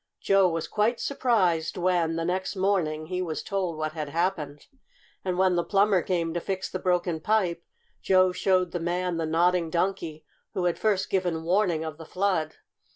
[0.19, 4.65] Joe was quite surprised when, the next morning, he was told what had happened.
[5.23, 7.63] And when the plumber came to fix the broken pipe
[8.01, 10.25] Joe showed the man the Nodding Donkey
[10.55, 12.55] who had first given warning of the flood.